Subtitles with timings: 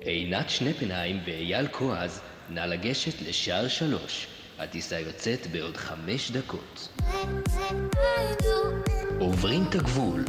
[0.00, 4.26] עינת שנפנהיים ואייל כועז, נא לגשת לשער שלוש.
[4.58, 6.98] הטיסה יוצאת בעוד חמש דקות.
[9.20, 10.24] עוברים את הגבול.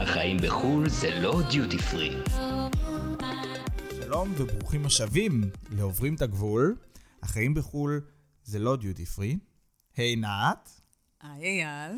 [0.00, 2.16] החיים בחו"ל זה לא דיוטי פרי.
[3.90, 6.76] שלום וברוכים השבים לעוברים את הגבול.
[7.22, 8.00] החיים בחו"ל
[8.44, 9.38] זה לא דיוטי פרי.
[9.96, 10.80] היי עינת,
[11.22, 11.92] היי אייל,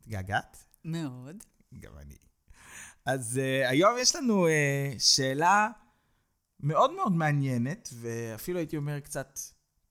[0.00, 0.64] התגעגעת?
[0.84, 1.36] מאוד.
[1.80, 2.16] גם אני.
[3.06, 4.50] אז uh, היום יש לנו uh,
[4.98, 5.68] שאלה
[6.64, 9.38] מאוד מאוד מעניינת, ואפילו הייתי אומר קצת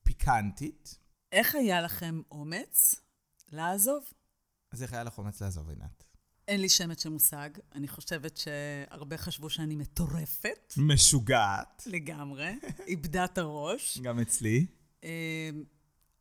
[0.04, 0.98] פיקנטית.
[1.32, 2.96] איך היה לכם אומץ
[3.52, 4.04] לעזוב?
[4.72, 6.04] אז איך היה לך אומץ לעזוב, עינת?
[6.48, 7.50] אין לי שמץ של מושג.
[7.76, 11.84] אני חושבת שהרבה חשבו שאני מטורפת משוגעת.
[11.86, 13.98] לגמרי, איבדה את הראש.
[13.98, 14.66] גם אצלי.
[15.04, 15.10] אמ,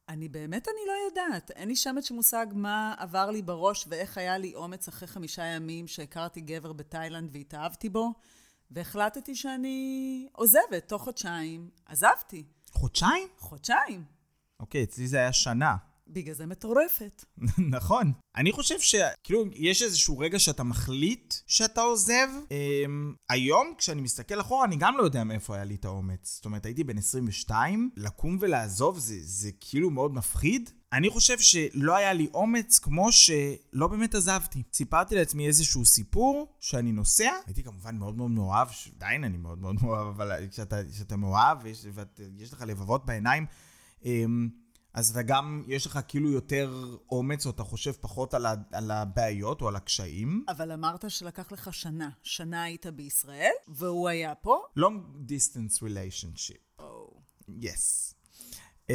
[0.09, 1.50] אני באמת, אני לא יודעת.
[1.50, 5.45] אין לי שמץ של מושג מה עבר לי בראש ואיך היה לי אומץ אחרי חמישה
[5.45, 8.12] ימים שהכרתי גבר בתאילנד והתאהבתי בו,
[8.75, 11.71] והחלטתי שאני עוזבת תוך חודשיים.
[11.87, 12.45] עזבתי.
[12.70, 13.29] חודשיים?
[13.39, 14.05] חודשיים.
[14.61, 15.77] אוקיי, אצלי זה היה שנה.
[16.12, 17.24] בגלל זה מטורפת.
[17.77, 18.12] נכון.
[18.36, 22.28] אני חושב שכאילו יש איזשהו רגע שאתה מחליט שאתה עוזב.
[22.50, 26.34] אמ, היום, כשאני מסתכל אחורה, אני גם לא יודע מאיפה היה לי את האומץ.
[26.36, 30.70] זאת אומרת, הייתי בן 22, לקום ולעזוב זה, זה כאילו מאוד מפחיד.
[30.92, 34.62] אני חושב שלא היה לי אומץ כמו שלא באמת עזבתי.
[34.72, 37.33] סיפרתי לעצמי איזשהו סיפור שאני נוסע.
[37.46, 41.86] הייתי כמובן מאוד מאוד מאוהב, עדיין אני מאוד מאוד מאוהב, אבל כשאתה, מאוהב ויש,
[42.36, 43.46] ויש לך לבבות בעיניים,
[44.05, 44.48] אמ,
[44.95, 48.91] אז אתה גם, יש לך כאילו יותר אומץ, או אתה חושב פחות על, ה, על
[48.91, 50.45] הבעיות או על הקשיים.
[50.48, 52.11] אבל אמרת שלקח לך שנה.
[52.23, 54.63] שנה היית בישראל, והוא היה פה?
[54.79, 57.20] long distance relationship, או.
[57.48, 58.15] yes.
[58.87, 58.93] Um,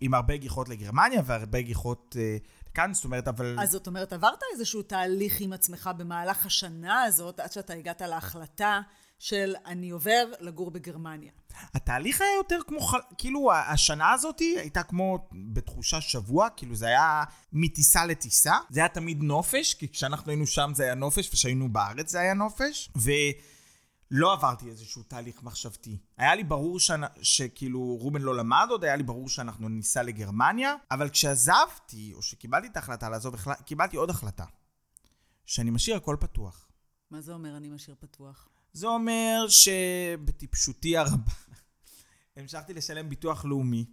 [0.00, 3.56] עם הרבה גיחות לגרמניה והרבה גיחות uh, לכאן, זאת אומרת, אבל...
[3.60, 8.80] אז זאת אומרת, עברת איזשהו תהליך עם עצמך במהלך השנה הזאת, עד שאתה הגעת להחלטה
[9.18, 11.32] של אני עובר לגור בגרמניה.
[11.74, 12.88] התהליך היה יותר כמו.
[13.18, 18.54] כאילו השנה הזאת הייתה כמו בתחושה שבוע, כאילו זה היה מטיסה לטיסה.
[18.70, 22.34] זה היה תמיד נופש, כי כשאנחנו היינו שם זה היה נופש, וכשהיינו בארץ זה היה
[22.34, 22.90] נופש.
[22.96, 25.98] ולא עברתי איזשהו תהליך מחשבתי.
[26.16, 30.74] היה לי ברור שאני, שכאילו רובן לא למד עוד, היה לי ברור שאנחנו ניסע לגרמניה,
[30.90, 33.34] אבל כשעזבתי, או שקיבלתי את ההחלטה לעזוב.
[33.64, 34.44] קיבלתי עוד החלטה.
[35.46, 36.68] שאני משאיר הכל פתוח.
[37.10, 38.48] מה זה אומר אני משאיר פתוח?
[38.78, 41.32] זה אומר שבטיפשותי הרבה
[42.36, 43.84] המשכתי לשלם ביטוח לאומי.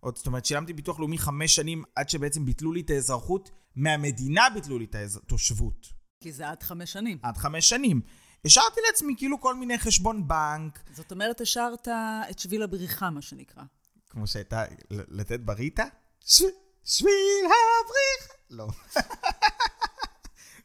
[0.00, 3.50] עוד, זאת אומרת, שילמתי ביטוח לאומי חמש שנים עד שבעצם ביטלו לי את האזרחות.
[3.76, 5.86] מהמדינה ביטלו לי את התושבות.
[6.20, 7.18] כי זה עד חמש שנים.
[7.22, 8.00] עד חמש שנים.
[8.44, 11.88] השארתי לעצמי כאילו כל מיני חשבון בנק, זאת אומרת, השארת
[12.30, 13.62] את שביל הבריחה, מה שנקרא.
[14.10, 15.84] כמו שהייתה לתת בריטה.
[16.24, 16.42] ש...
[16.84, 18.34] שביל הבריחה.
[18.50, 18.66] לא.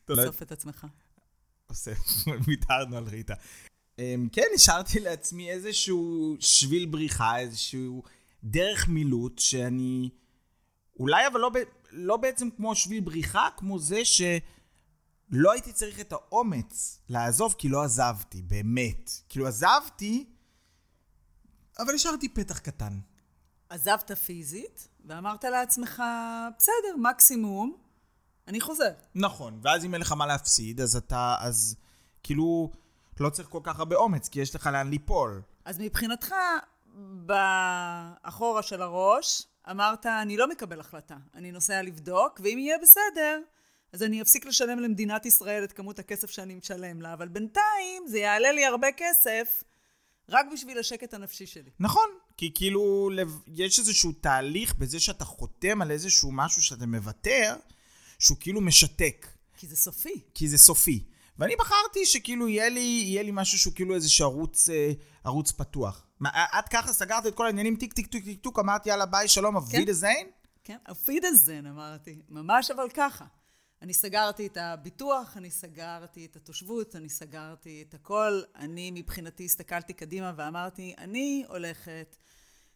[0.05, 0.87] אתה לא- את עצמך.
[2.47, 3.33] ויתרנו על ריטה.
[3.99, 8.03] אמ, כן, השארתי לעצמי איזשהו שביל בריחה, איזשהו
[8.43, 10.09] דרך מילוט, שאני...
[10.99, 11.51] אולי אבל לא.
[11.91, 17.83] לא בעצם כמו שביל בריחה, כמו זה שלא הייתי צריך את האומץ לעזוב, כי לא
[17.83, 19.11] עזבתי, באמת.
[19.29, 20.25] כאילו עזבתי,
[21.79, 22.99] אבל השארתי פתח קטן.
[23.69, 26.03] עזבת פיזית, ואמרת לעצמך,
[26.57, 27.77] בסדר, מקסימום,
[28.49, 28.91] אני חוזר.
[29.15, 31.75] נכון, ואז אם אין לך מה להפסיד, אז אתה, אז
[32.23, 32.71] כאילו,
[33.19, 35.41] לא צריך כל כך הרבה אומץ, כי יש לך לאן ליפול.
[35.65, 36.35] אז מבחינתך,
[37.25, 41.15] באחורה של הראש, אמרת, אני לא מקבל החלטה.
[41.35, 43.39] אני נוסע לבדוק, ואם יהיה בסדר,
[43.93, 48.19] אז אני אפסיק לשלם למדינת ישראל את כמות הכסף שאני משלם לה, אבל בינתיים זה
[48.19, 49.63] יעלה לי הרבה כסף
[50.29, 51.69] רק בשביל השקט הנפשי שלי.
[51.79, 53.09] נכון, כי כאילו,
[53.47, 57.55] יש איזשהו תהליך בזה שאתה חותם על איזשהו משהו שאתה מוותר,
[58.19, 60.21] שהוא כאילו משתק, כי זה סופי.
[60.33, 61.03] כי זה סופי.
[61.39, 64.91] ואני בחרתי שכאילו יהיה לי, יהיה לי משהו שהוא כאילו איזשהו ערוץ, אה,
[65.23, 66.05] ערוץ פתוח.
[66.19, 66.29] מה,
[66.59, 69.57] את ככה סגרת את כל העניינים, טיק טיק טיק טיק טוק, אמרתי יאללה ביי, שלום,
[69.57, 70.27] auf Wiedersehen?
[70.63, 73.25] כן, auf Wiedersehen אמרתי, ממש אבל ככה.
[73.81, 78.41] אני סגרתי את הביטוח, אני סגרתי את התושבות, אני סגרתי את הכל.
[78.55, 82.15] אני מבחינתי הסתכלתי קדימה ואמרתי, אני הולכת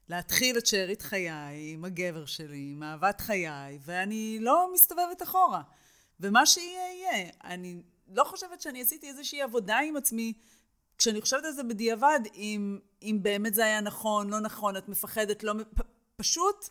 [0.10, 5.62] להתחיל את שארית חיי עם הגבר שלי, עם אהבת חיי, ואני לא מסתובבת אחורה.
[6.20, 7.30] ומה שיהיה, יהיה.
[7.44, 10.34] אני לא חושבת שאני עשיתי איזושהי עבודה עם עצמי,
[10.98, 15.44] כשאני חושבת על זה בדיעבד, אם, אם באמת זה היה נכון, לא נכון, את מפחדת,
[15.44, 15.54] לא...
[15.76, 15.82] פ,
[16.16, 16.70] פשוט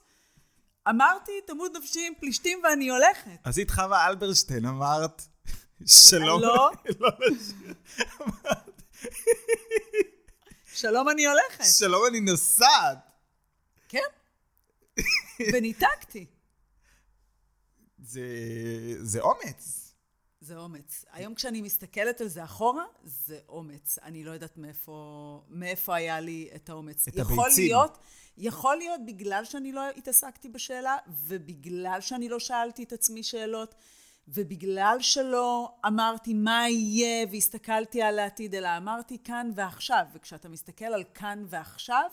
[0.88, 3.30] אמרתי, תמות נפשי עם פלישתים ואני הולכת.
[3.44, 5.22] אז את חווה אלברשטיין אמרת,
[5.86, 6.42] שלום.
[6.42, 6.70] לא.
[7.00, 7.74] לא לשיר.
[10.74, 11.64] שלום, אני הולכת.
[11.78, 13.11] שלום, אני נוסעת.
[15.52, 16.26] וניתקתי.
[17.98, 18.26] זה,
[18.98, 19.92] זה אומץ.
[20.40, 21.04] זה אומץ.
[21.12, 23.98] היום כשאני מסתכלת על זה אחורה, זה אומץ.
[24.02, 27.08] אני לא יודעת מאיפה, מאיפה היה לי את האומץ.
[27.08, 27.64] את יכול הביצים.
[27.64, 27.98] להיות,
[28.36, 33.74] יכול להיות בגלל שאני לא התעסקתי בשאלה, ובגלל שאני לא שאלתי את עצמי שאלות,
[34.28, 40.06] ובגלל שלא אמרתי מה יהיה והסתכלתי על העתיד, אלא אמרתי כאן ועכשיו.
[40.14, 42.10] וכשאתה מסתכל על כאן ועכשיו,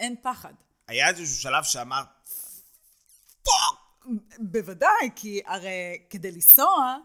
[0.00, 0.54] אין פחד.
[0.92, 2.06] היה איזשהו שלב שאמרת,
[4.38, 6.96] בוודאי, כי הרי כדי לנסוע,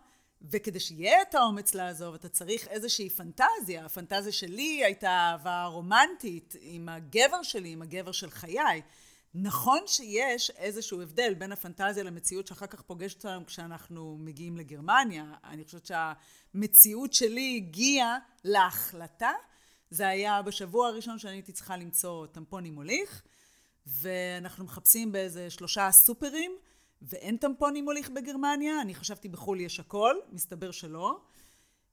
[0.51, 3.85] וכדי שיהיה את האומץ לעזוב, אתה צריך איזושהי פנטזיה.
[3.85, 8.81] הפנטזיה שלי הייתה אהבה רומנטית עם הגבר שלי, עם הגבר של חיי.
[9.33, 15.25] נכון שיש איזשהו הבדל בין הפנטזיה למציאות שאחר כך פוגשת אותנו כשאנחנו מגיעים לגרמניה.
[15.43, 19.31] אני חושבת שהמציאות שלי הגיעה להחלטה.
[19.89, 23.23] זה היה בשבוע הראשון שאני הייתי צריכה למצוא טמפון עם מוליך,
[23.87, 26.51] ואנחנו מחפשים באיזה שלושה סופרים,
[27.01, 28.81] ואין טמפון עם מוליך בגרמניה.
[28.81, 31.19] אני חשבתי בחו"ל יש הכל, מסתבר שלא.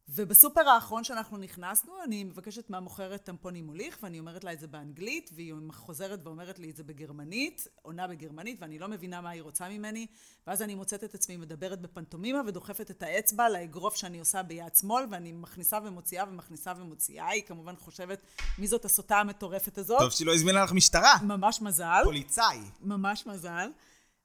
[0.09, 4.67] ובסופר האחרון שאנחנו נכנסנו, אני מבקשת מהמוכרת טמפון עם מוליך, ואני אומרת לה את זה
[4.67, 9.43] באנגלית, והיא חוזרת ואומרת לי את זה בגרמנית, עונה בגרמנית, ואני לא מבינה מה היא
[9.43, 10.07] רוצה ממני,
[10.47, 15.05] ואז אני מוצאת את עצמי מדברת בפנטומימה, ודוחפת את האצבע לאגרוף שאני עושה ביד שמאל,
[15.11, 17.29] ואני מכניסה ומוציאה ומכניסה ומוציאה.
[17.29, 18.21] היא כמובן חושבת,
[18.59, 19.99] מי זאת הסוטה המטורפת הזאת?
[19.99, 21.15] טוב שהיא לא הזמינה לך משטרה.
[21.23, 22.01] ממש מזל.
[22.05, 22.61] פוליצאי.
[22.81, 23.71] ממש מזל.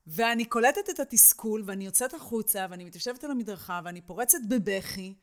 [0.08, 5.14] ואני קולטת את התסכול, ואני יוצאת החוצה, ואני מתיישבת על המדרכה, ואני פורצת בבכי,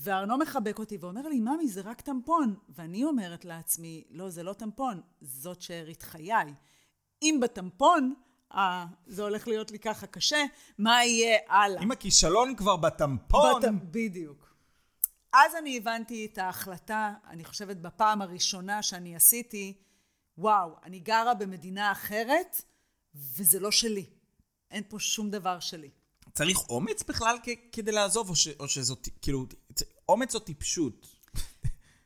[0.00, 2.54] וארנו מחבק אותי ואומר לי, ממי, זה רק טמפון.
[2.68, 6.54] ואני אומרת לעצמי, לא, זה לא טמפון, זאת שארית חיי.
[7.22, 8.14] אם בטמפון,
[8.54, 10.44] אה, זה הולך להיות לי ככה קשה,
[10.78, 11.82] מה יהיה הלאה?
[11.82, 13.62] אם הכישלון כבר בטמפון...
[13.62, 13.68] בת...
[13.90, 14.54] בדיוק.
[15.32, 19.74] אז אני הבנתי את ההחלטה, אני חושבת בפעם הראשונה שאני עשיתי,
[20.38, 22.62] וואו, אני גרה במדינה אחרת,
[23.14, 24.06] וזה לא שלי.
[24.70, 25.90] אין פה שום דבר שלי.
[26.38, 27.36] צריך אומץ בכלל
[27.72, 29.46] כדי לעזוב, או, ש- או שזאת, כאילו,
[30.08, 31.06] אומץ או טיפשות?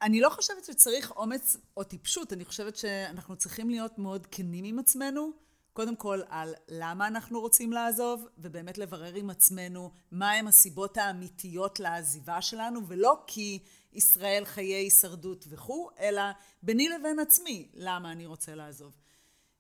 [0.03, 4.79] אני לא חושבת שצריך אומץ או טיפשות, אני חושבת שאנחנו צריכים להיות מאוד כנים עם
[4.79, 5.31] עצמנו,
[5.73, 12.43] קודם כל על למה אנחנו רוצים לעזוב, ובאמת לברר עם עצמנו מהם הסיבות האמיתיות לעזיבה
[12.43, 13.59] שלנו, ולא כי
[13.93, 16.23] ישראל חיי הישרדות וכו', אלא
[16.63, 18.93] ביני לבין עצמי, למה אני רוצה לעזוב.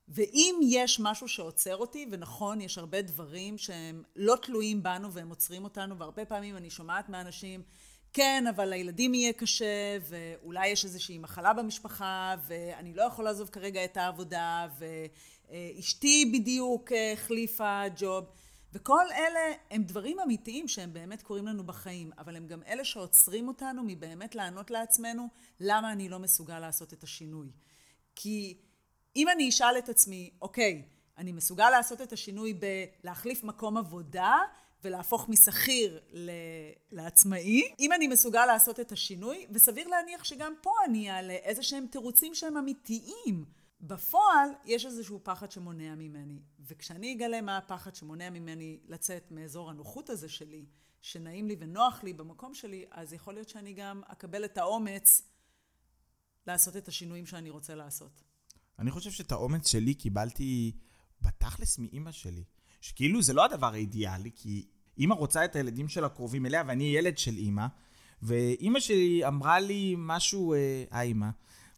[0.09, 5.65] ואם יש משהו שעוצר אותי, ונכון, יש הרבה דברים שהם לא תלויים בנו והם עוצרים
[5.65, 7.63] אותנו, והרבה פעמים אני שומעת מאנשים,
[8.13, 13.85] כן, אבל לילדים יהיה קשה, ואולי יש איזושהי מחלה במשפחה, ואני לא יכול לעזוב כרגע
[13.85, 14.69] את העבודה,
[15.49, 18.25] ואשתי בדיוק החליפה ג'וב.
[18.73, 23.49] וכל אלה הם דברים אמיתיים שהם באמת קורים לנו בחיים, אבל הם גם אלה שעוצרים
[23.49, 25.29] אותנו מבאמת לענות לעצמנו
[25.61, 27.51] למה אני לא מסוגל לעשות את השינוי.
[28.15, 28.59] כי
[29.17, 30.83] אם אני אשאל את עצמי, אוקיי,
[31.19, 34.39] אני מסוגל לעשות את השינוי בלהחליף מקום עבודה
[34.85, 36.01] ולהפוך משכיר
[36.91, 41.87] לעצמאי, אם אני מסוגל לעשות את השינוי, וסביר להניח שגם פה אני אעלה איזה שהם
[41.91, 43.45] תירוצים שהם אמיתיים.
[43.81, 50.11] בפועל יש איזשהו פחד שמונע ממני, וכשאני אגלה מה הפחד שמונע ממני לצאת מאזור הנוחות
[50.11, 50.67] הזה שלי,
[51.01, 55.23] שנעים לי ונוח לי במקום שלי, אז יכול להיות שאני גם אקבל את האומץ
[56.47, 58.23] לעשות את השינויים שאני רוצה לעשות.
[58.83, 60.73] אני חושב שאת האומץ שלי קיבלתי
[61.21, 62.45] בתכלס מאימא שלי.
[62.81, 64.67] שכאילו זה לא הדבר האידיאלי, כי
[64.99, 67.67] אימא רוצה את הילדים שלה קרובים אליה, ואני ילד של אימא,
[68.23, 71.29] ואימא שלי אמרה לי משהו, אה, אימא,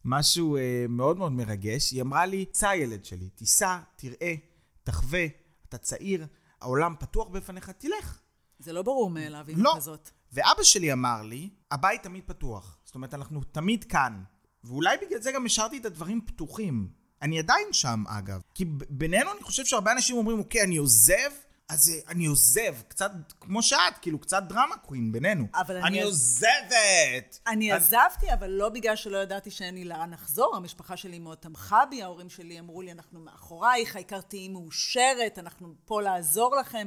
[0.05, 1.93] משהו אה, מאוד מאוד מרגש.
[1.93, 4.34] היא אמרה לי, סע ילד שלי, תיסע, תראה,
[4.82, 5.27] תחווה,
[5.69, 6.27] אתה צעיר,
[6.61, 8.20] העולם פתוח בפניך, תלך.
[8.58, 9.73] זה לא ברור מאליו, אימא לא.
[9.77, 10.11] כזאת.
[10.32, 12.79] ואבא שלי אמר לי, הבית תמיד פתוח.
[12.84, 14.23] זאת אומרת, אנחנו תמיד כאן.
[14.65, 16.89] ואולי בגלל זה גם השארתי את הדברים פתוחים.
[17.23, 18.41] אני עדיין שם, אגב.
[18.55, 21.31] כי בינינו אני חושב שהרבה אנשים אומרים, אוקיי, אני עוזב,
[21.69, 22.75] אז אה, אני עוזב.
[22.89, 25.47] קצת כמו שאת, כאילו, קצת דרמה קווין בינינו.
[25.55, 27.39] אבל אני אני עוזבת!
[27.47, 30.56] אני אז- עזבתי, אבל לא בגלל שלא ידעתי שאין לי לאן לחזור.
[30.56, 35.75] המשפחה שלי מאוד תמכה בי, ההורים שלי אמרו לי, אנחנו מאחורייך, העיקר תהיי מאושרת, אנחנו
[35.85, 36.87] פה לעזור לכם.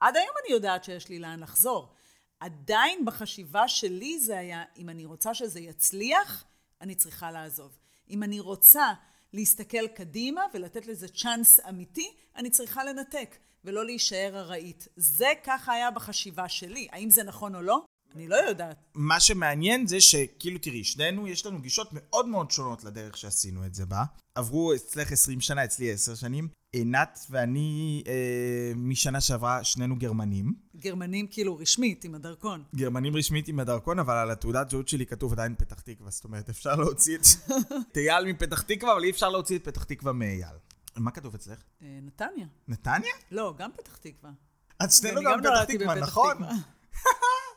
[0.00, 1.92] עד היום אני יודעת שיש לי לאן לחזור.
[2.40, 6.44] עדיין בחשיבה שלי זה היה, אם אני רוצה שזה יצליח,
[6.80, 7.78] אני צריכה לעזוב.
[8.10, 8.92] אם אני רוצה
[9.32, 14.88] להסתכל קדימה ולתת לזה צ'אנס אמיתי, אני צריכה לנתק ולא להישאר ארעית.
[14.96, 16.88] זה ככה היה בחשיבה שלי.
[16.92, 17.84] האם זה נכון או לא?
[18.14, 18.76] אני לא יודעת.
[18.94, 23.74] מה שמעניין זה שכאילו תראי, שנינו יש לנו גישות מאוד מאוד שונות לדרך שעשינו את
[23.74, 24.04] זה בה.
[24.34, 26.48] עברו אצלך 20 שנה, אצלי 10 שנים.
[26.72, 30.54] עינת ואני אה, משנה שעברה שנינו גרמנים.
[30.76, 32.64] גרמנים כאילו רשמית, עם הדרכון.
[32.74, 36.10] גרמנים רשמית עם הדרכון, אבל על התעודת זהות שלי כתוב עדיין פתח תקווה.
[36.10, 40.12] זאת אומרת, אפשר להוציא את אייל מפתח תקווה, אבל אי אפשר להוציא את פתח תקווה
[40.12, 40.56] מאייל.
[40.96, 41.58] מה כתוב אצלך?
[41.82, 42.46] אה, נתניה.
[42.68, 43.12] נתניה?
[43.30, 44.30] לא, גם פתח תקווה.
[44.80, 46.36] אז שנינו גם פתח תקווה, נכון?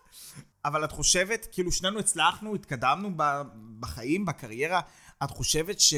[0.66, 3.12] אבל את חושבת, כאילו שנינו הצלחנו, התקדמנו
[3.80, 4.82] בחיים, בקריירה,
[5.24, 5.94] את חושבת ש...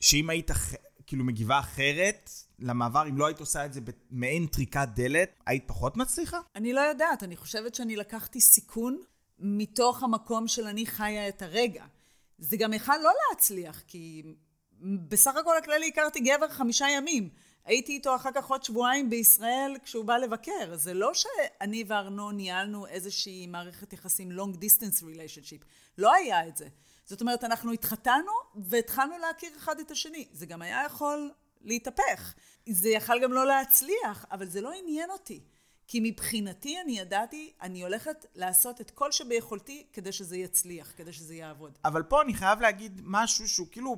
[0.00, 0.72] שאם היית אח...
[1.06, 5.96] כאילו מגיבה אחרת למעבר, אם לא היית עושה את זה במעין טריקת דלת, היית פחות
[5.96, 6.38] מצליחה?
[6.56, 9.00] אני לא יודעת, אני חושבת שאני לקחתי סיכון
[9.38, 11.84] מתוך המקום של אני חיה את הרגע.
[12.38, 14.22] זה גם יכל לא להצליח, כי
[15.08, 17.28] בסך הכל הכללי הכרתי גבר חמישה ימים.
[17.64, 20.76] הייתי איתו אחר כך עוד שבועיים בישראל כשהוא בא לבקר.
[20.76, 25.64] זה לא שאני וארנון ניהלנו איזושהי מערכת יחסים long distance relationship.
[25.98, 26.68] לא היה את זה.
[27.04, 30.28] זאת אומרת, אנחנו התחתנו והתחלנו להכיר אחד את השני.
[30.32, 32.34] זה גם היה יכול להתהפך.
[32.68, 35.40] זה יכל גם לא להצליח, אבל זה לא עניין אותי.
[35.88, 41.34] כי מבחינתי אני ידעתי, אני הולכת לעשות את כל שביכולתי כדי שזה יצליח, כדי שזה
[41.34, 41.78] יעבוד.
[41.84, 43.96] אבל פה אני חייב להגיד משהו שהוא כאילו,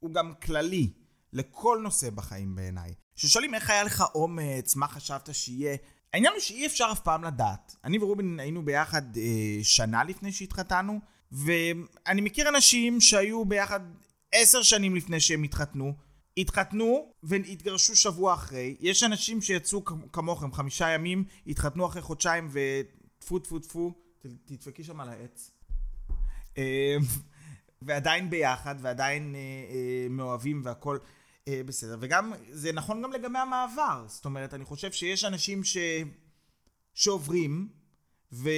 [0.00, 0.90] הוא גם כללי
[1.32, 2.94] לכל נושא בחיים בעיניי.
[3.16, 5.76] ששואלים איך היה לך אומץ, מה חשבת שיהיה.
[6.12, 7.76] העניין הוא שאי אפשר אף פעם לדעת.
[7.84, 11.00] אני ורובין היינו ביחד אה, שנה לפני שהתחתנו,
[11.32, 13.80] ואני מכיר אנשים שהיו ביחד
[14.32, 15.94] עשר שנים לפני שהם התחתנו,
[16.36, 18.76] התחתנו והתגרשו שבוע אחרי.
[18.80, 23.92] יש אנשים שיצאו כמוכם חמישה ימים, התחתנו אחרי חודשיים וטפו טפו טפו,
[24.44, 25.50] תדפקי שם על העץ.
[26.58, 26.96] אה,
[27.82, 30.98] ועדיין ביחד, ועדיין אה, אה, מאוהבים והכל
[31.66, 31.96] בסדר.
[32.00, 34.04] וגם, זה נכון גם לגבי המעבר.
[34.06, 35.76] זאת אומרת, אני חושב שיש אנשים ש...
[36.94, 37.68] שעוברים,
[38.32, 38.50] ו...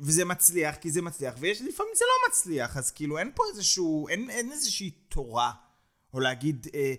[0.00, 4.08] וזה מצליח, כי זה מצליח, ויש לפעמים זה לא מצליח, אז כאילו אין פה איזשהו,
[4.08, 5.52] אין, אין איזושהי תורה,
[6.14, 6.94] או להגיד אה,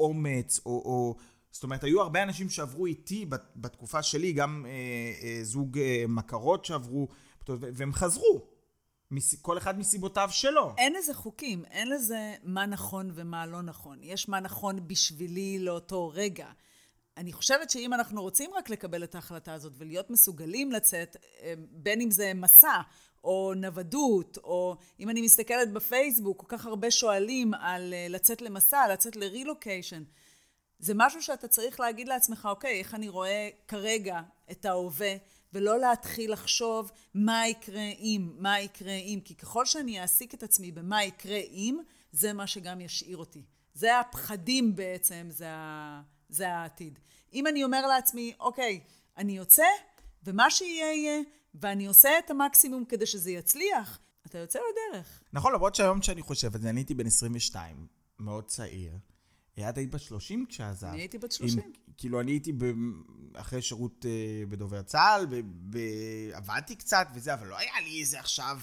[0.00, 1.16] אומץ, או, או...
[1.50, 4.70] זאת אומרת, היו הרבה אנשים שעברו איתי בתקופה שלי, גם אה,
[5.22, 7.08] אה, זוג אה, מכרות שעברו,
[7.48, 8.55] והם חזרו.
[9.42, 10.74] כל אחד מסיבותיו שלו.
[10.78, 13.98] אין לזה חוקים, אין לזה מה נכון ומה לא נכון.
[14.02, 16.48] יש מה נכון בשבילי לאותו רגע.
[17.16, 22.00] אני חושבת שאם אנחנו רוצים רק לקבל את ההחלטה הזאת ולהיות מסוגלים לצאת, אה, בין
[22.00, 22.80] אם זה מסע
[23.24, 28.88] או נוודות, או אם אני מסתכלת בפייסבוק, כל כך הרבה שואלים על אה, לצאת למסע,
[28.92, 30.02] לצאת לרילוקיישן.
[30.78, 34.20] זה משהו שאתה צריך להגיד לעצמך, אוקיי, איך אני רואה כרגע
[34.50, 35.14] את ההווה,
[35.56, 40.72] ולא להתחיל לחשוב מה יקרה אם, מה יקרה אם, כי ככל שאני אעסיק את עצמי
[40.72, 41.78] במה יקרה אם,
[42.12, 43.42] זה מה שגם ישאיר אותי.
[43.74, 45.46] זה הפחדים בעצם, זה.
[46.28, 46.98] זה העתיד.
[47.32, 48.80] אם אני אומר לעצמי, אוקיי,
[49.16, 49.66] אני יוצא,
[50.24, 51.20] ומה שיהיה יהיה,
[51.54, 55.22] ואני עושה את המקסימום כדי שזה יצליח, אתה יוצא לדרך.
[55.32, 57.86] נכון, למרות שהיום כשאני חושב אני הייתי בן 22,
[58.18, 58.92] מאוד צעיר.
[59.60, 60.92] את היית בת 30 כשעזבת.
[60.92, 61.58] אני הייתי בת 30.
[61.58, 62.64] עם, כאילו, אני הייתי ב,
[63.34, 65.26] אחרי שירות uh, בדובר צה"ל,
[66.32, 68.60] עבדתי קצת וזה, אבל לא היה לי איזה עכשיו...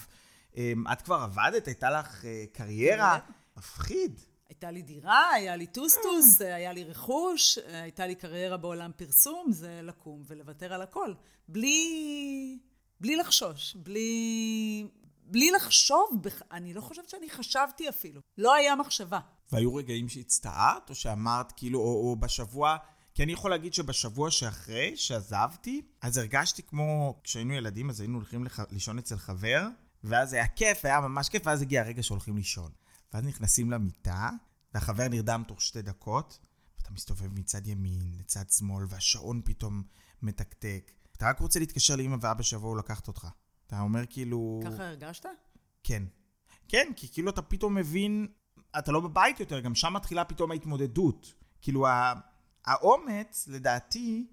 [0.54, 0.56] Um,
[0.92, 1.68] את כבר עבדת?
[1.68, 3.20] הייתה לך uh, קריירה?
[3.58, 4.20] מפחיד.
[4.50, 9.80] הייתה לי דירה, היה לי טוסטוס, היה לי רכוש, הייתה לי קריירה בעולם פרסום, זה
[9.84, 11.14] לקום ולוותר על הכל.
[11.48, 12.60] בלי,
[13.00, 14.88] בלי לחשוש, בלי,
[15.26, 16.22] בלי לחשוב.
[16.52, 18.22] אני לא חושבת שאני חשבתי אפילו.
[18.38, 19.20] לא היה מחשבה.
[19.54, 22.78] והיו רגעים שהצטערת, או שאמרת, כאילו, או, או בשבוע...
[23.14, 28.44] כי אני יכול להגיד שבשבוע שאחרי שעזבתי, אז הרגשתי כמו, כשהיינו ילדים, אז היינו הולכים
[28.44, 28.60] לח...
[28.72, 29.68] לישון אצל חבר,
[30.04, 32.72] ואז היה כיף, היה ממש כיף, ואז הגיע הרגע שהולכים לישון.
[33.14, 34.30] ואז נכנסים למיטה,
[34.74, 36.40] והחבר נרדם תוך שתי דקות,
[36.78, 39.84] ואתה מסתובב מצד ימין לצד שמאל, והשעון פתאום
[40.22, 40.92] מתקתק.
[41.18, 43.28] אתה רק רוצה להתקשר לאמא ואבא שיבואו לקחת אותך.
[43.68, 44.62] אתה אומר כאילו...
[44.66, 45.26] ככה הרגשת?
[45.84, 46.04] כן.
[46.68, 48.28] כן, כי כאילו אתה פתאום מבין,
[48.80, 51.34] אתה לא בבית יותר, גם שם מתחילה פתאום ההתמודדות.
[51.62, 51.88] כאילו,
[52.66, 54.28] האומץ, לדעתי,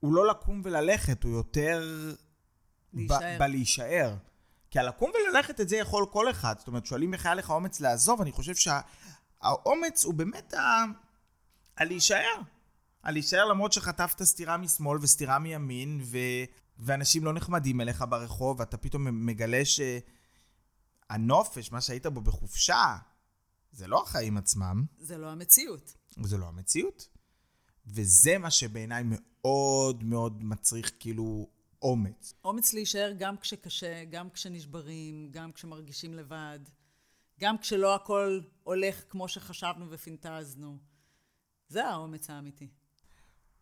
[0.00, 2.14] הוא לא לקום וללכת, הוא יותר...
[2.92, 3.36] להישאר.
[3.38, 4.14] בלהישאר.
[4.70, 6.58] כי הלקום וללכת את זה יכול כל אחד.
[6.58, 10.84] זאת אומרת, שואלים איך היה לך אומץ לעזוב, אני חושב שהאומץ הוא באמת ה...
[11.76, 12.40] הלהישאר.
[13.04, 16.18] הלהישאר למרות שחטפת סטירה משמאל וסטירה מימין, ו...
[16.78, 19.62] ואנשים לא נחמדים אליך ברחוב, ואתה פתאום מגלה
[21.10, 22.96] שהנופש, מה שהיית בו בחופשה,
[23.72, 24.84] זה לא החיים עצמם.
[24.98, 25.94] זה לא המציאות.
[26.22, 27.08] זה לא המציאות.
[27.86, 31.48] וזה מה שבעיניי מאוד מאוד מצריך כאילו
[31.82, 32.34] אומץ.
[32.44, 36.58] אומץ להישאר גם כשקשה, גם כשנשברים, גם כשמרגישים לבד,
[37.40, 40.78] גם כשלא הכל הולך כמו שחשבנו ופינטזנו.
[41.68, 42.68] זה האומץ האמיתי.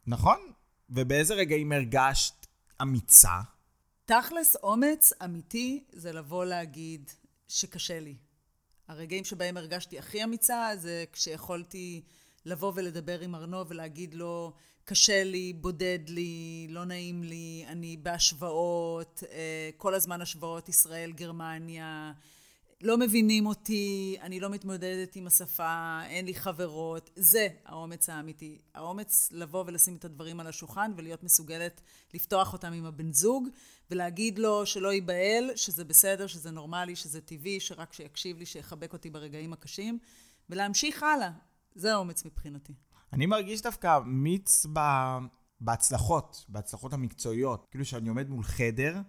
[0.06, 0.38] נכון.
[0.90, 2.46] ובאיזה רגעים הרגשת
[2.82, 3.40] אמיצה?
[4.04, 7.10] תכלס, אומץ אמיתי זה לבוא להגיד
[7.48, 8.16] שקשה לי.
[8.88, 12.02] הרגעים שבהם הרגשתי הכי אמיצה זה כשיכולתי
[12.44, 14.52] לבוא ולדבר עם ארנו ולהגיד לו,
[14.84, 22.12] קשה לי, בודד לי, לא נעים לי, אני בהשוואות, אה, כל הזמן השוואות ישראל-גרמניה.
[22.82, 27.10] לא מבינים אותי, אני לא מתמודדת עם השפה, אין לי חברות.
[27.16, 28.58] זה האומץ האמיתי.
[28.74, 31.80] האומץ לבוא ולשים את הדברים על השולחן ולהיות מסוגלת
[32.14, 33.48] לפתוח אותם עם הבן זוג
[33.90, 39.10] ולהגיד לו שלא ייבהל, שזה בסדר, שזה נורמלי, שזה טבעי, שרק שיקשיב לי, שיחבק אותי
[39.10, 39.98] ברגעים הקשים,
[40.50, 41.30] ולהמשיך הלאה.
[41.74, 42.72] זה האומץ מבחינתי.
[43.12, 44.80] אני מרגיש דווקא מיץ ב...
[45.60, 47.66] בהצלחות, בהצלחות המקצועיות.
[47.70, 49.00] כאילו שאני עומד מול חדר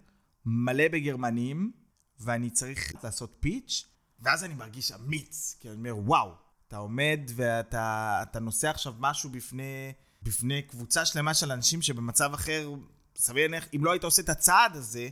[0.46, 1.72] מלא בגרמנים,
[2.20, 3.84] ואני צריך לעשות פיץ',
[4.20, 6.34] ואז אני מרגיש אמיץ, כי אני אומר, וואו,
[6.68, 12.70] אתה עומד ואתה אתה נושא עכשיו משהו בפני, בפני קבוצה שלמה של אנשים שבמצב אחר,
[13.16, 15.08] סביר להניח, אם לא היית עושה את הצעד הזה,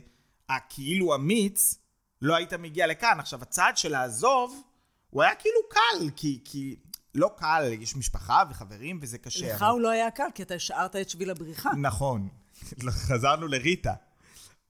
[0.49, 1.75] הכאילו אמיץ,
[2.21, 3.19] לא היית מגיע לכאן.
[3.19, 4.61] עכשיו, הצעד של לעזוב,
[5.09, 6.75] הוא היה כאילו קל, כי, כי
[7.15, 9.55] לא קל, יש משפחה וחברים וזה קשה.
[9.55, 9.71] לך אבל...
[9.71, 11.71] הוא לא היה קל, כי אתה השארת את שביל הבריחה.
[11.77, 12.29] נכון,
[13.07, 13.93] חזרנו לריטה.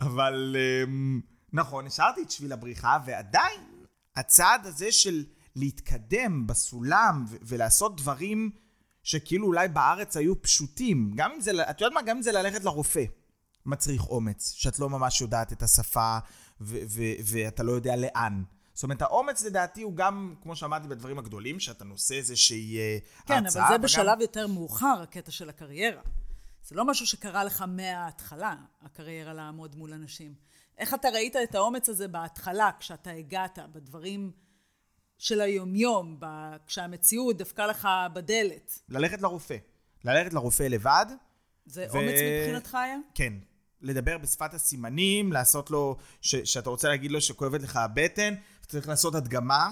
[0.01, 0.56] אבל...
[0.86, 1.37] Um...
[1.54, 3.62] נכון, השארתי את שביל הבריחה, ועדיין
[4.16, 5.25] הצעד הזה של
[5.56, 8.51] להתקדם בסולם ו- ולעשות דברים
[9.04, 12.01] שכאילו אולי בארץ היו פשוטים, גם אם זה, את יודעת מה?
[12.01, 13.04] גם אם זה ללכת לרופא,
[13.66, 16.18] מצריך אומץ, שאת לא ממש יודעת את השפה
[16.62, 18.44] ו- ו- ואתה לא יודע לאן.
[18.74, 22.77] זאת אומרת, האומץ לדעתי הוא גם, כמו שאמרתי, בדברים הגדולים, שאתה נושא איזושהי
[23.25, 23.54] כן, הרצאה.
[23.54, 26.01] כן, אבל זה בשלב יותר מאוחר, הקטע של הקריירה.
[26.68, 30.34] זה לא משהו שקרה לך מההתחלה, הקריירה לעמוד מול אנשים.
[30.78, 34.32] איך אתה ראית את האומץ הזה בהתחלה, כשאתה הגעת, בדברים
[35.18, 36.20] של היומיום,
[36.68, 38.80] כשהמציאות דפקה לך בדלת?
[38.90, 39.58] ללכת לרופא.
[40.04, 41.06] ללכת לרופא לבד.
[41.66, 41.98] זה ו...
[41.98, 42.98] אומץ מבחינתך היה?
[43.14, 43.34] כן.
[43.82, 48.34] לדבר בשפת הסימנים, לעשות לו, ש, שאתה רוצה להגיד לו שכואבת לך הבטן,
[48.68, 49.72] צריך לעשות הדגמה,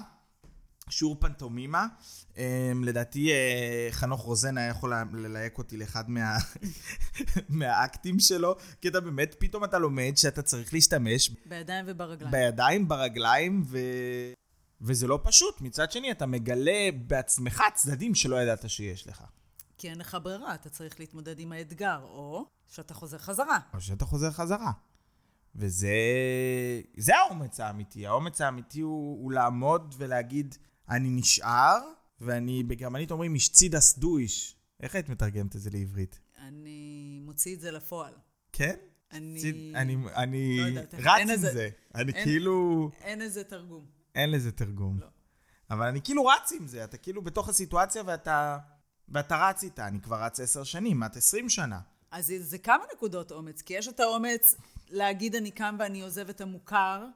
[0.90, 1.86] שיעור פנטומימה.
[2.36, 2.38] Um,
[2.84, 6.36] לדעתי uh, חנוך רוזן היה יכול ללהק אותי לאחד מה...
[7.48, 11.30] מהאקטים שלו, כי אתה באמת, פתאום אתה לומד שאתה צריך להשתמש...
[11.46, 12.30] בידיים וברגליים.
[12.30, 13.78] בידיים, ברגליים, ו...
[14.80, 15.60] וזה לא פשוט.
[15.60, 19.24] מצד שני, אתה מגלה בעצמך צדדים שלא ידעת שיש לך.
[19.78, 23.58] כי אין לך ברירה, אתה צריך להתמודד עם האתגר, או שאתה חוזר חזרה.
[23.74, 24.72] או שאתה חוזר חזרה.
[25.54, 25.96] וזה
[26.96, 28.06] זה האומץ האמיתי.
[28.06, 30.54] האומץ האמיתי הוא, הוא לעמוד ולהגיד,
[30.88, 31.78] אני נשאר,
[32.20, 34.56] ואני, בגרמנית אומרים, אישצידס דויש.
[34.80, 36.20] איך היית מתרגמת את זה לעברית?
[36.38, 38.14] אני מוציא את זה לפועל.
[38.52, 38.76] כן?
[39.12, 39.40] אני...
[39.40, 41.68] ציד, אני, אני לא יודעת, רץ עם איזה, זה.
[41.94, 42.90] אני אין, כאילו...
[43.00, 43.86] אין לזה תרגום.
[44.14, 45.00] אין לזה תרגום.
[45.00, 45.06] לא.
[45.70, 48.58] אבל אני כאילו רץ עם זה, אתה כאילו בתוך הסיטואציה ואתה,
[49.08, 49.88] ואתה רץ איתה.
[49.88, 51.80] אני כבר רץ עשר שנים, את עשרים שנה.
[52.10, 54.56] אז זה, זה כמה נקודות אומץ, כי יש את האומץ
[54.88, 57.06] להגיד אני קם ואני עוזב את המוכר,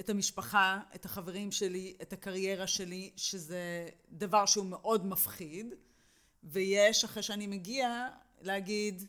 [0.00, 5.74] את המשפחה, את החברים שלי, את הקריירה שלי, שזה דבר שהוא מאוד מפחיד,
[6.42, 8.08] ויש, אחרי שאני מגיע,
[8.40, 9.06] להגיד,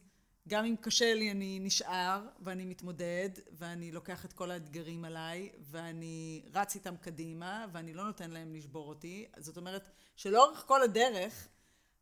[0.48, 6.46] גם אם קשה לי אני נשאר ואני מתמודד ואני לוקח את כל האתגרים עליי ואני
[6.54, 9.26] רץ איתם קדימה ואני לא נותן להם לשבור אותי.
[9.38, 11.48] זאת אומרת שלאורך כל הדרך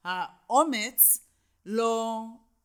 [0.04, 1.28] האומץ
[1.66, 2.24] לא,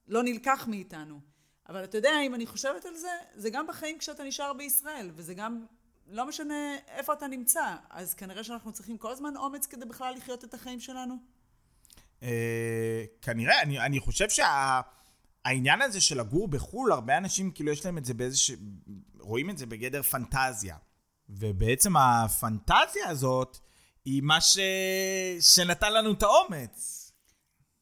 [0.08, 1.20] לא נלקח מאיתנו.
[1.68, 5.34] אבל אתה יודע, אם אני חושבת על זה, זה גם בחיים כשאתה נשאר בישראל, וזה
[5.34, 5.66] גם
[6.08, 10.44] לא משנה איפה אתה נמצא, אז כנראה שאנחנו צריכים כל הזמן אומץ כדי בכלל לחיות
[10.44, 11.14] את החיים שלנו.
[12.22, 17.98] אה, כנראה, אני, אני חושב שהעניין הזה של לגור בחו"ל, הרבה אנשים כאילו יש להם
[17.98, 18.36] את זה באיזה
[19.20, 20.76] רואים את זה בגדר פנטזיה.
[21.28, 23.58] ובעצם הפנטזיה הזאת
[24.04, 24.58] היא מה ש...
[25.40, 27.12] שנתן לנו את האומץ.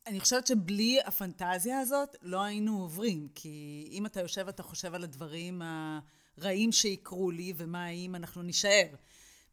[0.06, 5.04] אני חושבת שבלי הפנטזיה הזאת לא היינו עוברים, כי אם אתה יושב ואתה חושב על
[5.04, 5.62] הדברים
[6.38, 8.86] הרעים שיקרו לי ומה האם אנחנו נישאר.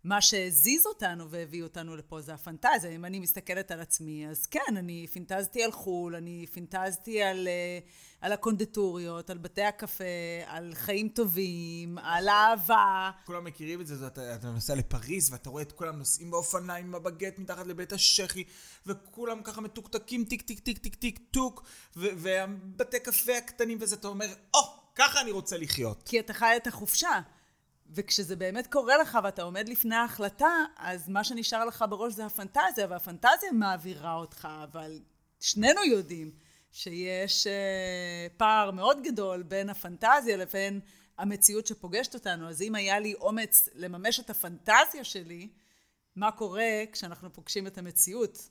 [0.03, 2.91] מה שהזיז אותנו והביא אותנו לפה זה הפנטזיה.
[2.91, 7.79] אם אני מסתכלת על עצמי, אז כן, אני פינטזתי על חו"ל, אני פינטזתי על, אה,
[8.21, 10.03] על הקונדטוריות, על בתי הקפה,
[10.45, 13.11] על חיים טובים, על אהבה.
[13.25, 16.95] כולם מכירים את זה, אתה, אתה נוסע לפריז ואתה רואה את כולם נוסעים באופניים עם
[16.95, 18.43] הבגט מתחת לבית השחי,
[18.85, 21.63] וכולם ככה מתוקתקים טיק טיק טיק טיק טיק טוק,
[21.95, 26.03] ובתי קפה הקטנים וזה, אתה אומר, או, או, ככה אני רוצה לחיות.
[26.05, 27.19] כי אתה חי את החופשה.
[27.89, 32.87] וכשזה באמת קורה לך ואתה עומד לפני ההחלטה, אז מה שנשאר לך בראש זה הפנטזיה,
[32.89, 34.99] והפנטזיה מעבירה אותך, אבל
[35.39, 36.31] שנינו יודעים
[36.71, 40.79] שיש אה, פער מאוד גדול בין הפנטזיה לבין
[41.17, 42.49] המציאות שפוגשת אותנו.
[42.49, 45.49] אז אם היה לי אומץ לממש את הפנטזיה שלי,
[46.15, 48.49] מה קורה כשאנחנו פוגשים את המציאות?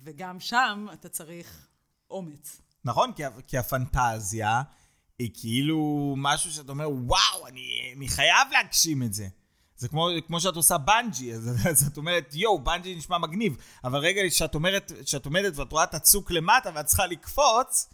[0.00, 1.68] וגם שם אתה צריך
[2.10, 2.60] אומץ.
[2.84, 4.62] נכון, כי, כי הפנטזיה...
[5.20, 9.28] היא כאילו משהו שאת אומר, וואו, אני, אני חייב להגשים את זה.
[9.76, 13.98] זה כמו, כמו שאת עושה בנג'י, אז, אז את אומרת, יואו, בנג'י נשמע מגניב, אבל
[13.98, 17.88] רגע שאת אומרת, שאת עומדת ואת רואה את הצוק למטה ואת צריכה לקפוץ,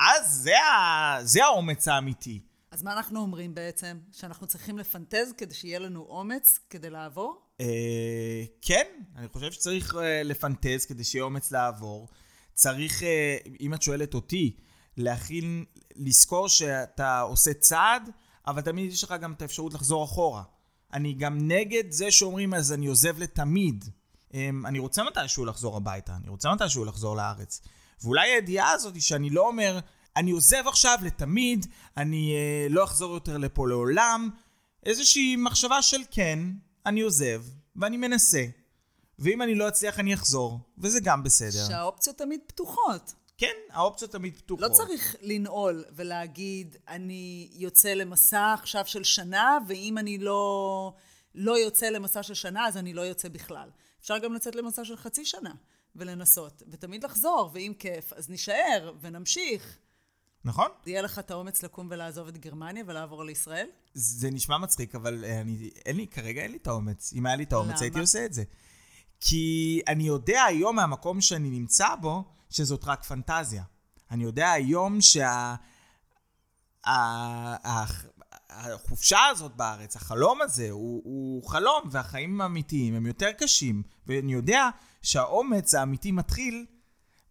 [0.00, 2.40] אז זה, ה, זה האומץ האמיתי.
[2.70, 3.98] אז מה אנחנו אומרים בעצם?
[4.12, 7.40] שאנחנו צריכים לפנטז כדי שיהיה לנו אומץ כדי לעבור?
[7.60, 8.86] אה, כן,
[9.16, 12.08] אני חושב שצריך אה, לפנטז כדי שיהיה אומץ לעבור.
[12.54, 14.56] צריך, אה, אם את שואלת אותי,
[14.96, 15.64] להכין,
[15.96, 18.10] לזכור שאתה עושה צעד,
[18.46, 20.42] אבל תמיד יש לך גם את האפשרות לחזור אחורה.
[20.92, 23.84] אני גם נגד זה שאומרים, אז אני עוזב לתמיד.
[24.34, 27.60] אה, אני רוצה מתישהו לחזור הביתה, אני רוצה מתישהו לחזור לארץ.
[28.02, 29.78] ואולי הידיעה הזאת היא שאני לא אומר,
[30.16, 34.30] אני עוזב עכשיו לתמיד, אני אה, לא אחזור יותר לפה לעולם.
[34.86, 36.38] איזושהי מחשבה של כן,
[36.86, 37.42] אני עוזב,
[37.76, 38.44] ואני מנסה.
[39.18, 41.68] ואם אני לא אצליח, אני אחזור, וזה גם בסדר.
[41.68, 43.14] שהאופציות תמיד פתוחות.
[43.42, 44.70] כן, האופציות תמיד פתוחות.
[44.70, 50.94] לא צריך לנעול ולהגיד, אני יוצא למסע עכשיו של שנה, ואם אני לא,
[51.34, 53.70] לא יוצא למסע של שנה, אז אני לא יוצא בכלל.
[54.00, 55.54] אפשר גם לצאת למסע של חצי שנה
[55.96, 59.78] ולנסות, ותמיד לחזור, ואם כיף, אז נישאר ונמשיך.
[60.44, 60.68] נכון?
[60.86, 63.66] יהיה לך את האומץ לקום ולעזוב את גרמניה ולעבור לישראל?
[63.94, 67.12] זה נשמע מצחיק, אבל אה, אני, אין לי, כרגע אין לי את האומץ.
[67.12, 67.80] אם היה לי את האומץ, למה?
[67.80, 68.44] הייתי עושה את זה.
[69.20, 72.24] כי אני יודע היום מהמקום שאני נמצא בו,
[72.54, 73.62] שזאת רק פנטזיה.
[74.10, 75.54] אני יודע היום שה...
[76.84, 78.12] ה- ה-
[78.50, 83.82] החופשה הזאת בארץ, החלום הזה, הוא, הוא חלום, והחיים האמיתיים הם יותר קשים.
[84.06, 84.68] ואני יודע
[85.02, 86.66] שהאומץ האמיתי מתחיל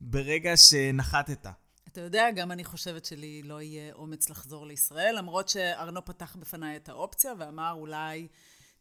[0.02, 1.46] ברגע שנחתת.
[1.88, 6.76] אתה יודע, גם אני חושבת שלי לא יהיה אומץ לחזור לישראל, למרות שארנו פתח בפניי
[6.76, 8.28] את האופציה ואמר אולי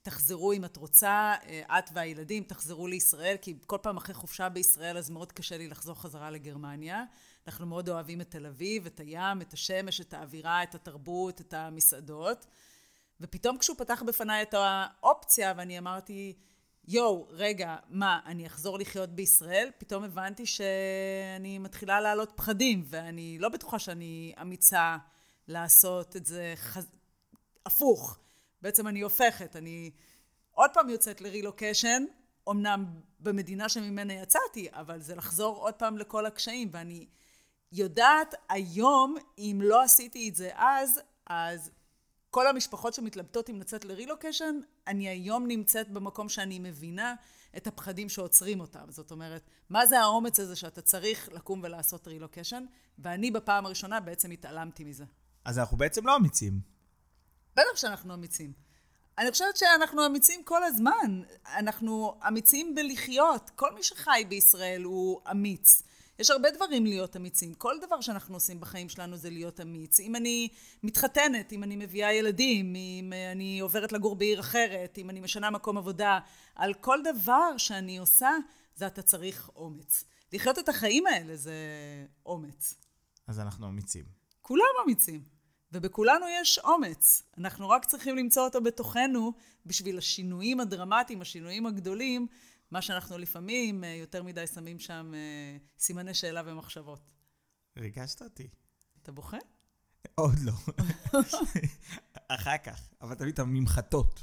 [0.02, 4.98] תחזרו אם את רוצה, אה, את והילדים תחזרו לישראל, כי כל פעם אחרי חופשה בישראל
[4.98, 7.04] אז מאוד קשה לי לחזור חזרה לגרמניה.
[7.46, 11.54] אנחנו מאוד אוהבים את תל אביב, את הים, את השמש, את האווירה, את התרבות, את
[11.54, 12.46] המסעדות.
[13.20, 16.36] ופתאום כשהוא פתח בפניי את האופציה ואני אמרתי,
[16.88, 19.70] יואו, רגע, מה, אני אחזור לחיות בישראל?
[19.78, 24.96] פתאום הבנתי שאני מתחילה להעלות פחדים, ואני לא בטוחה שאני אמיצה
[25.48, 26.86] לעשות את זה חז...
[27.66, 28.18] הפוך.
[28.62, 29.90] בעצם אני הופכת, אני
[30.51, 32.05] עוד פעם יוצאת לרילוקיישן,
[32.51, 32.85] אמנם
[33.20, 37.07] במדינה שממנה יצאתי, אבל זה לחזור עוד פעם לכל הקשיים, ואני
[37.73, 41.70] יודעת היום, אם לא עשיתי את זה אז, אז
[42.31, 47.14] כל המשפחות שמתלבטות אם לצאת לרילוקיישן, אני היום נמצאת במקום שאני מבינה
[47.57, 48.85] את הפחדים שעוצרים אותם.
[48.88, 52.64] זאת אומרת, מה זה האומץ הזה שאתה צריך לקום ולעשות רילוקיישן?
[52.99, 55.05] ואני בפעם הראשונה בעצם התעלמתי מזה.
[55.44, 56.79] אז אנחנו בעצם לא אמיצים.
[57.52, 58.52] בטח שאנחנו אמיצים.
[59.18, 61.22] אני חושבת שאנחנו אמיצים כל הזמן.
[61.46, 63.50] אנחנו אמיצים בלחיות.
[63.54, 65.82] כל מי שחי בישראל הוא אמיץ.
[66.18, 67.54] יש הרבה דברים להיות אמיצים.
[67.54, 70.00] כל דבר שאנחנו עושים בחיים שלנו זה להיות אמיץ.
[70.00, 70.48] אם אני
[70.82, 75.78] מתחתנת, אם אני מביאה ילדים, אם אני עוברת לגור בעיר אחרת, אם אני משנה מקום
[75.78, 76.18] עבודה,
[76.54, 78.30] על כל דבר שאני עושה,
[78.74, 80.04] זה אתה צריך אומץ.
[80.32, 81.54] לחיות את החיים האלה זה
[82.26, 82.74] אומץ.
[83.26, 84.04] אז אנחנו אמיצים.
[84.42, 85.39] כולם אמיצים.
[85.72, 87.22] ובכולנו יש אומץ.
[87.38, 89.33] אנחנו רק צריכים למצוא אותו בתוכנו
[89.66, 92.26] בשביל השינויים הדרמטיים, השינויים הגדולים,
[92.70, 97.12] מה שאנחנו לפעמים אה, יותר מדי שמים שם אה, סימני שאלה ומחשבות.
[97.78, 98.48] ריגשת אותי.
[99.02, 99.37] אתה בוכה?
[100.14, 100.52] עוד לא.
[102.28, 104.22] אחר כך, אבל תמיד את הממחטות.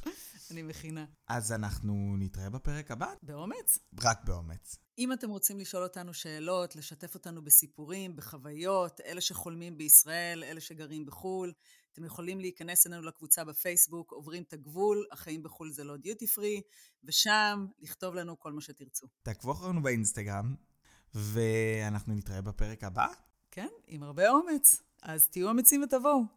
[0.52, 1.06] אני מכינה.
[1.28, 3.78] אז אנחנו נתראה בפרק הבא, באומץ?
[4.04, 4.78] רק באומץ.
[4.98, 11.06] אם אתם רוצים לשאול אותנו שאלות, לשתף אותנו בסיפורים, בחוויות, אלה שחולמים בישראל, אלה שגרים
[11.06, 11.54] בחו"ל,
[11.94, 16.62] אתם יכולים להיכנס אלינו לקבוצה בפייסבוק, עוברים את הגבול, החיים בחו"ל זה לא דיוטי פרי,
[17.04, 19.08] ושם לכתוב לנו כל מה שתרצו.
[19.24, 20.56] תעקבו אחרינו באינסטגרם,
[21.14, 23.08] ואנחנו נתראה בפרק הבא.
[23.52, 24.82] כן, עם הרבה אומץ.
[25.04, 26.37] אז תהיו אמיצים ותבואו.